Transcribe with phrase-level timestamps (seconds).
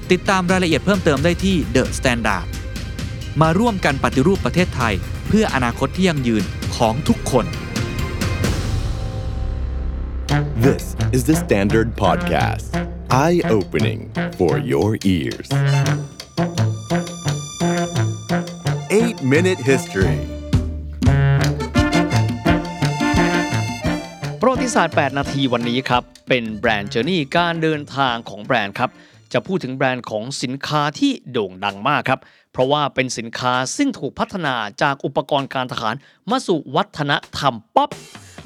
[0.19, 2.45] ดตามรายละเอียดเพิ่มเติมได้ที่ The Standard
[3.41, 4.93] มาร่วมกันปฏิรูปประเทศไทย
[5.27, 6.43] เพื่ออนาคตที่ยั่งยืน
[6.75, 7.45] ของทุกคน
[10.67, 10.83] This
[11.15, 12.67] is the Standard Podcast.
[13.09, 14.01] Eye opening
[14.37, 15.47] for your ears.
[18.99, 20.17] Eight Minute History.
[24.41, 28.89] ประวัติศาสตร์ 8 นาทีวันนี้ครับ เป็น Brand Journey การเดินทางของแบรนด์ครับ
[29.33, 32.19] จะพูดถึงแบรนด์ของสินค้าที่โด่งดังมากครับ
[32.51, 35.95] เพราะว่าเป็นสินค้าซึ่งถูกพัฒนาจากอุปกรณ์การทหาร
[36.31, 37.89] มาสู่วัฒนธรรมป๊อป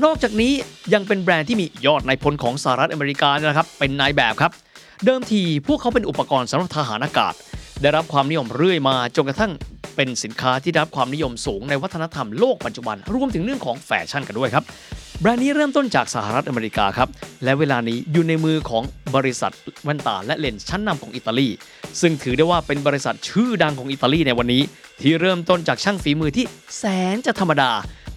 [0.03, 0.53] นอกจากนี้
[0.94, 4.51] ยังเป็นแบรนด์ที่มียอดนายพลของสหรัฐอเมริกาเนี่ยนะครับเป็นนายแบบครับ
[5.06, 7.34] เดิมทีพวกเขาเป็นอุปกรณ์สำหรับทหารอากาศ
[7.81, 9.51] ได้รับความนิยมเรื่อยมาจนกระทั่ง
[9.95, 14.63] เป็นสินค้าที่ได้รับความนิยมสูงในวัฒนธรรมโลกปัจจุบัน รวมถึงเรื่องของแฟชั่นกันด้วยครับ
[15.22, 17.09] แบรนด์นี้เริ่มต้นจากสหรัฐอเมริกาครับ
[17.44, 18.84] และเวลานี้อยู่ในมือของ
[19.16, 19.53] บริษัท
[19.84, 21.50] แว่นตาและเลนส์ชั้นนำของอิตาลี
[22.02, 24.62] ซึ่งถือได้ว่าเป็นบริษัทชื่อดังของอิตาลีในวันนี้
[25.02, 26.46] ที่เริ่มต้นจากช่างฝีมือที่
[26.78, 26.84] แส
[27.14, 27.72] นจะธรรมดา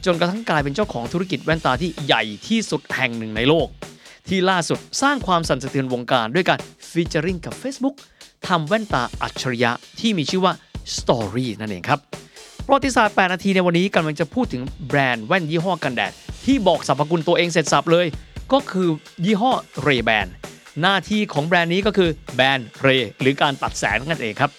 [0.06, 3.69] จนกระทั่งกลายเป็นเจ้าของธุรกิจแว่นตาที่ใหญ่ที่สุดแห่งหนึ่งในโลก
[4.28, 6.58] ที่ล่าสุดสร้างความสั่นสะเทือนวงการด้วยการ
[6.91, 7.97] ฟีเจอริงกับ Facebook
[8.47, 9.70] ทำแว่นตาอัจฉริยะ
[10.00, 10.53] ที่มีชื่อว่า
[10.97, 12.00] Story นั่นเองครับ
[12.66, 16.12] ประวัติศาสตร์ 8 นาทีในวันนี้กำลังจะพูดถึงแบรนด์แว่นยี่ห้อกันแดด
[16.48, 18.06] ที่บอกสรรพคุณตัวเองเสร็จสับเลย
[18.53, 18.88] ก็คือ
[19.25, 20.26] ยี่ห้อเรแบน
[20.82, 22.88] หน้าที่ของแบรนด์นี้ก็คือแบรนด์เร
[23.20, 24.50] หรือการตัดแสงนั่นเองครับ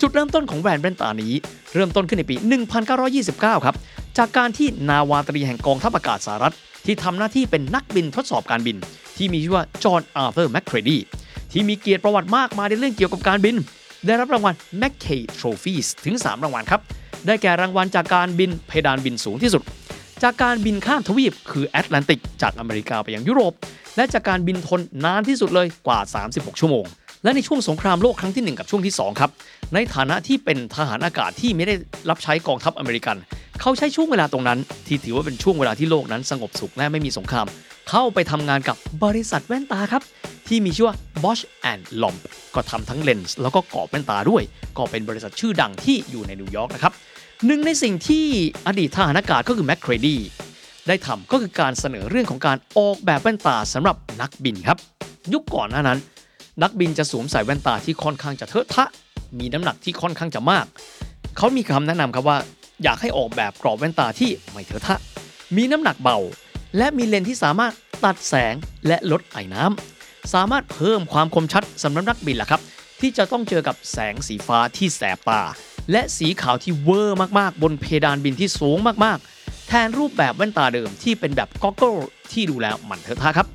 [0.00, 1.32] จุดเริ่มต้นของแบรนด์แว่นตานี้
[1.74, 2.36] เริ่มต้นขึ้นในปี
[3.00, 3.76] 1929 ครับ
[4.18, 6.54] จากการที่นาวาตรีแห่งกองทัพอากาศสหรัฐ
[6.86, 8.76] ที่ทำหน้าที่เป็นนักบินทดสอบการบิน
[9.16, 10.96] ที่มีชื่อว่าจอห์นอาร์เธอร์แมคเครดี
[11.52, 13.56] ที่มีเกียรติประวัติมากมายในเรื่องเกี่ยวกับการบิน
[14.06, 16.80] ได้รับรางวัล Mackay Trophies ถึง 3 รางวัลครับ
[17.26, 19.62] ได้แก่รางวัลจากการบินเพดานบินสูงที่สุด
[20.22, 23.52] จากการบินข้ามทวีปคือแอตแลนติกจากอเมริกาไปยังยุโรป
[23.96, 26.00] และจากการบินทนนานที่สุดเลยกว่า
[26.30, 26.84] 36 ชั่วโมง
[27.24, 29.30] และในช่วงสงครามโลกครั้งที่ 1 กับช่วงที่ 2 ครับ
[29.74, 31.74] ในฐานะที่เป็นทหารอากาศที่ไม่ได้
[32.10, 33.16] รับใช้กองทัพอเมริกัน
[33.60, 37.46] เขาใช้ช่วงเวลาตรงนั้น ที่ถือว่าเป็นช่วงเวลาที่โลกนั้นสงบสุขและไม่มีสงคราม
[37.90, 40.02] เข้าไปทำงานกับบริษัทแว่นตาครับ
[40.48, 42.18] ที่มีชื่อว่า Bosch and Lomb
[42.54, 44.42] ก็ทำทั้งเลนส์แล้วก็กรอบแว่นตาด้วย
[44.76, 46.92] ก็เป็นบริษัทชื่อดังที่อยู่ในนิวยอร์กนะครับ
[47.46, 48.26] หนึ่งในสิ่งที่
[48.66, 50.16] อดีตทหารอากาศก็คือแมคเครดี
[50.88, 54.78] ได้ทำก็คือการเสนอเรื่องของการออกแบบแว่นตาสำหรับนักบินครับ
[55.32, 55.98] ยุคก่อนหน้านั้น
[56.62, 58.84] นักบินจะสวมใส่แว่นตาที่ค่อนข้างจะเทอะทะ
[59.38, 60.66] มีน้ำหนักที่ค่อนข้างจะมาก
[61.36, 62.38] เขามีคำแนะนำครับว่า
[62.82, 64.96] อยากให้ออกแบบกรอบแว่นตาที่ไม่เทอะทะ
[65.56, 66.18] มีน้ำหนักเบา
[66.76, 67.72] และมีเลนส์ที่สามารถ
[68.04, 68.54] ตัดแสง
[68.86, 72.60] และลดไอน้ำสามารถเพิ่มความคมชัดสำหรับนักบินล่ะครับ
[73.00, 75.42] ที่จะต้องเจอกับแสงสีฟ้าที่แสบตา
[75.90, 81.94] และสีขาวที่เวอร์มากๆ บนเพดานบินที่สูงมากๆ แทนรูปแบบแว่นตาเดิมที่เป็นแบบ goggle
[82.32, 83.46] ที่ดูแล้วมันเถอะทะครับ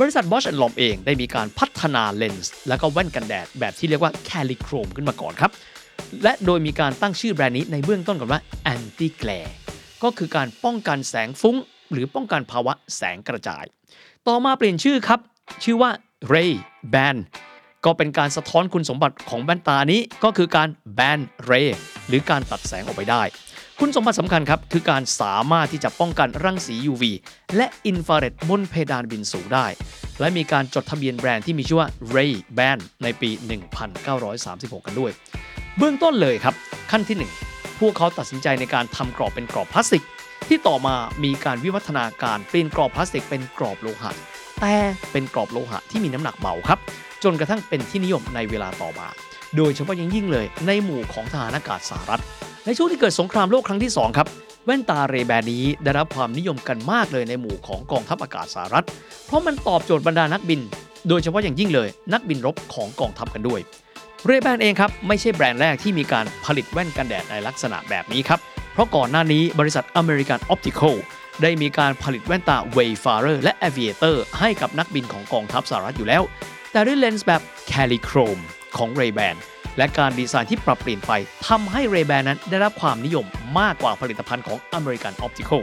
[0.00, 5.50] บริษัท Bosch Lomb เองได้มีการพัฒนาเลนส์และก็แว่นกันแดดแบบที่เรียกว่าแคลิโครมขึ้นมาก่อนครับ
[6.22, 8.40] และโดยมีการตั้งชื่อแบรนด์นี้ในเบื้องต้นก่อนว่า
[8.74, 9.52] anti glare
[10.02, 11.56] ก็คือการป้องกันแสงฟุ้ง
[11.92, 13.64] หรือป้องกันภาวะแสงกระจาย
[14.28, 15.20] ต่อมาเปลี่ยนชื่อครับ
[15.64, 15.90] ชื่อว่า
[16.32, 16.52] Ray
[16.94, 17.16] Ban
[17.84, 20.68] ก็เป็นการสะท้อนคุณสมบัติของแว่นตานี้ก็คือการ
[20.98, 21.68] ban ray
[22.08, 23.22] หรือการตัดแสงออกไปได้
[23.80, 27.04] คุณสมบัติสำคัญครับ คือการสามารถที่จะป้องกันรังสี UV
[27.56, 29.66] และอินฟราเรดบนเพดานบินสูงได้
[30.20, 33.30] และมีการจดทะเบียนแบรนด์ที่มีชื่อว่า Ray Ban ในปี
[34.08, 35.12] 1936 กันด้วย
[35.78, 36.54] เบื้องต้นเลยครับ
[36.90, 37.16] ขั้นที่
[37.52, 40.04] 1 พวกเขาตัดสินใจในการทำกรอบเป็นกรอบพลาสติก
[40.48, 44.12] ที่ต่อมามีการวิวัฒนาการเปลี่ยนกรอบพลาสติกเป็นกรอบโลหะ
[44.62, 44.76] แต่
[45.12, 46.78] เป็นกรอบโลหะที่มีน้ำหนักเบาครับ
[47.24, 49.08] จนกระทั่งเป็นที่นิยมในเวลาต่อมา
[49.56, 52.22] โดยเฉพาะอย่งยิ่งเลยในหมู่ของทหารอากาศสหรัฐ
[52.66, 54.26] ในช่วงที่เกิดสงครามโลกครั้งที่ 2 ครับ
[54.66, 58.86] แว่นตาเรแบนนี้ได้รับความนิยมกันมากเลยในหมู่ของกองทัพอากาศสหรัฐ
[59.26, 60.60] เพราะมันตอบโจทย์บรรดานักบิน
[61.08, 63.60] โดยเฉพาะอย่างยิ่งเลย นักบินรบของกองทัพกันด้วย
[64.26, 68.40] เรแบนเองครับไม่ใช่แบรนด์แรกที่มีการผลิตแว่นกันแดดในลักษณะแบบนี้ครับ
[68.72, 70.94] เพราะก่อนหน้านี้บริษัท American Optical
[71.42, 76.22] ได้มีการผลิตแว่นตา Wayfarer และ Aviator ให้กับนักบินของกองทัพสหรัฐอยู่แล้ว
[76.72, 77.42] แต่ด้วยเลนส์แบบ
[77.72, 78.42] Calichrome
[78.76, 79.36] ของ Ray-Ban
[79.78, 81.12] และการดีไซน์ที่ปรับเปลี่ยนไป
[81.48, 83.26] ทำให้ Ray-Ban นั้นได้รับความนิยม
[83.58, 85.62] มากกว่าผลิตภัณฑ์ของ American Optical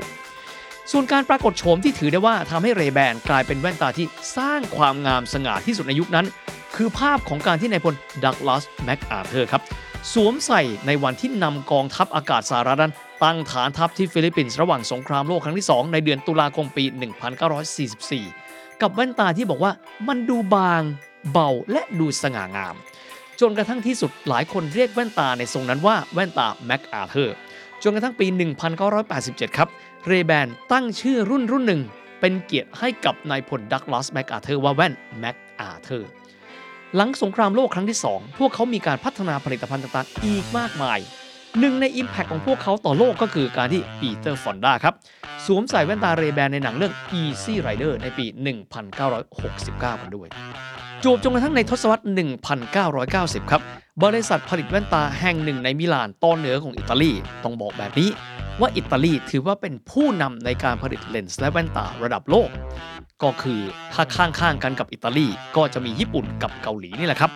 [0.91, 6.25] ส่วนการปรากฏโฉมที่ถือได้ว่าทำให้ Ray-Ban กลายเป็นแว่นตาที่สร้างความงามสง่าที่สุดในยุคนั้น
[6.75, 9.61] คือภาพของการที่นายพลดักลาสแมคอาเธอร์ครับ
[10.13, 12.93] สวมใส่ในวันที่นำกองทัพอากาศสหรัฐนั้น
[13.24, 16.83] ตั้งฐานทัพที่ฟิลิปปินส์ระหว่างสงครามโลกครั้งที่ 2 ในเดือนตุลาคมปี
[18.04, 19.71] 1944 กับแว่นตาที่บอกว่า
[20.07, 20.81] มันดูบาง
[21.31, 22.75] เบาและดูสง่างาม
[23.39, 27.36] จนกระทั่งที่สุดหลายคนเรียกแว่นตาในทรงนั้นว่าแว่นตาแมคอาเธอร์
[27.83, 28.27] จนกระทั่งปี
[28.92, 29.69] 1987 ครับ
[30.06, 31.81] Ray-Ban ตั้งชื่อรุ่นรุ่นหนึ่ง
[32.19, 36.10] เป็นเกียรติให้กับนายพลดักลาสแมคอาเธอร์ว่าแว่นแมคอาเธอร์
[36.95, 41.00] หลังสงครามโลกครั้งที่ 2 พวกเขามีการพัฒนาผลิตภัณฑ์ต่างๆ อีกมากมาย
[41.60, 44.94] หนึ่งใน Impact ของพวกเขาต่อโลกก็คือการที่ปีเตอร์ฟอนดาครับ
[45.46, 48.25] สวมใส่แว่นตาเรแบนในหนังเรื่อง Easy Rider ในปี
[48.92, 50.28] 1969 กันด้วย
[51.04, 52.04] จูบจนกระทั่งในทศวรรษ
[52.78, 53.62] 1990 ครับ
[54.04, 57.12] บริษัทผลิตแว่นตาแห่งหนึ่งในมิลานตอนเหนือของอิตาลี
[57.44, 58.10] ต้องบอกแบบนี้
[58.60, 62.50] ว่าอิตาลีถือว่าเป็นผู้นำในการผลิตเลนส์และแว่นตาระดับโลก
[63.24, 63.62] ก็คือ
[63.94, 67.31] ถ้าข้างๆกันกับอิตาลีก็จะมีญี่ปุ่นกับเกาหลีนี่แหละครับ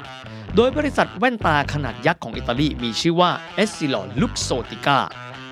[0.56, 3.30] โดยบริษัทแว่นตาขนาดยักษ์ของอิตาลีมีชื่อว่า
[3.64, 4.98] e s s i l o n Luxottica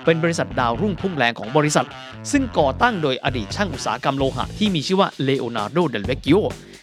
[0.05, 1.87] เป็นบริษัทดาวรุ่งพุ่งแรงของบริษัท
[2.31, 6.39] ซึ่งก่อตั้งโดยอดีตช่างอุตสาหกรรมโลหะที่มีชื่อว่า Leonardo del Vecchio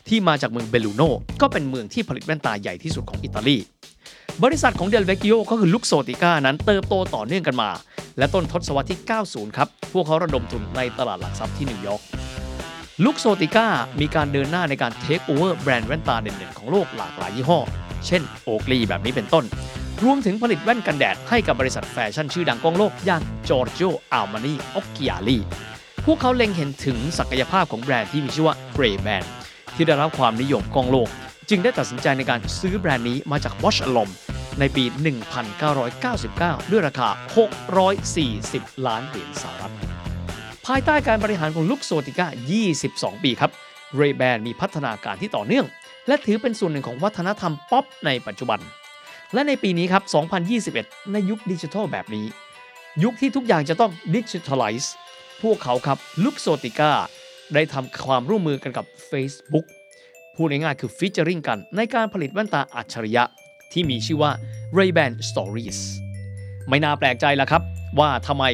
[0.08, 1.02] ที่มาจากเมืองเบลูโน
[1.40, 3.56] ก็เป็นเมืองที่ผลิตแว่นตาใหญ่ที่สุดของอิตาลี
[4.44, 7.70] บริษัทของเดลเวกิโอก็คือ Luxottica นั้นเติบโตต่อเนื่องกันมา
[8.18, 12.02] และต้นทศวรรษที่ 90 ครับ พวกเขาระดมทุนในตลาดหลักทรัพย์ที่นิวยอร์ก
[13.04, 13.66] Luxottica
[14.00, 17.60] มีการเดินหน้าในการเทคโอเวอร์แบรนด์แว่นตาเด่นๆของโลกหลากหลายยี่ห้อ
[18.06, 19.44] เช่น Oakley แบบนี้เป็นต้น
[20.04, 25.38] รวมถึงผลิตแว่นกันแดดให้กับบริษัทแฟชั่นชื่อดังของโลกอย่าง Giorgio Armani Occhiali
[26.06, 29.24] พวกเขาเล็งเห็นถึงศักยภาพของแบรนด์ที่มีชื่อว่า Ray-Ban
[29.78, 31.08] ที่ได้รับความนิยมก้องโลก
[31.48, 34.10] จึงได้ตัดสินใจในการซื้อแบรนด์นี้มาจาก Bausch & Lomb
[34.60, 34.84] ในปี
[35.56, 37.08] 1999 ด้วยราคา
[38.32, 39.74] 640 ล้านเหรียญสหรัฐ
[40.66, 42.26] ภายใต้การบริหารของ Luxottica
[42.76, 43.50] 22 ปีครับ
[43.96, 45.66] เรย์แบนมีพัฒนาการที่ต่อเนื่อง
[46.06, 48.60] และถือเป็นส่วนหนึ่งของวัฒนธรรมป๊อปในปัจจุบัน
[49.34, 50.02] และในปีนี้ครับ
[50.58, 52.26] 2021 ในยุคดิจิทัลแบบนี้
[53.04, 54.94] ยุคที่ทุกอย่างจะต้องดิจิทัลไลซ์
[55.42, 56.92] พวกเขาครับลุกโซติก้า
[57.54, 59.66] ได้ทำความร่วมมือกันกับ Facebook
[60.36, 63.24] พูดง่ายๆคือฟีเจอริงกันในการผลิตแว่นตาอัจฉริยะ
[63.72, 64.32] ที่มีชื่อว่า
[64.78, 65.78] Ray-Ban Stories
[66.68, 67.62] ไม่น่าแปลกใจละครับ
[68.00, 68.44] ว่าทำไม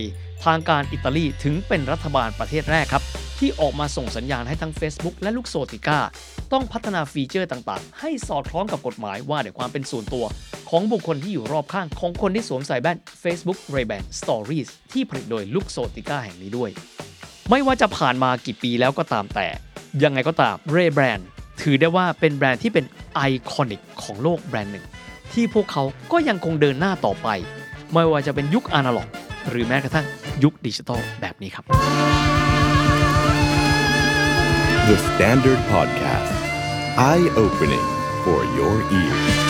[0.45, 3.05] ทางการอิตาลีถึงเป็นรัฐบาลประเทศแรกครับ
[3.39, 5.99] ที่ออกมาส่งสัญญาณให้ทั้ง Facebook และ Luxottica
[6.53, 10.25] ต้องพัฒนาฟีเจอร์ต่างๆ ให้สอดคล้องกับกฎหมายว่าด้วยความเป็นส่วนตัว
[10.71, 16.71] ของบุคคลที่อยู่รอบข้างของคนที่สวมใส่แว่น Facebook Ray-Ban Stories ที่ผลิตโดย Luxottica แห่งนี้ด้วย
[17.51, 19.47] ไม่ว่าจะผ่านมากี่ปีแล้วก็ตามแต่
[20.03, 21.23] ยังไงก็ตาม Ray-Ban
[21.61, 22.85] ถือได้ว่าเป็นแบรนด์ที่เป็น
[23.15, 24.87] iconic ของโลกแบรนด์หนึ่ง
[25.33, 25.83] ที่พวกเขา
[26.13, 27.29] ก็ยังคงเดินหน้าต่อไป
[27.93, 29.09] ไม่ว่าจะเป็นยุคอนาล็อก
[29.49, 30.07] หรือแม้กระทั่ง
[30.43, 31.65] ยุคดิจิตอลแบบนี้ครับ
[34.89, 36.35] The Standard Podcast.
[37.11, 37.87] Eye opening
[38.25, 39.44] for your ears.